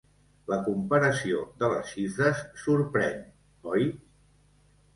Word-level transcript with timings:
La 0.51 0.57
comparació 0.67 1.43
de 1.59 1.69
les 1.75 1.91
xifres 1.93 2.41
sorprèn, 2.63 3.23
oi? 3.77 3.89